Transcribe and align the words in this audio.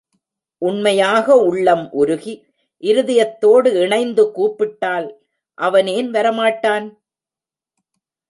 உண்மையாக 0.61 1.35
உள்ளம் 1.41 1.83
உருகி, 1.91 2.33
இருதயத்தோடு 2.83 3.69
இணைந்து 3.81 4.23
கூப்பிட்டால் 4.31 5.07
அவன் 5.57 5.87
ஏன் 5.87 6.09
வர 6.11 6.27
மாட்டான்? 6.31 6.87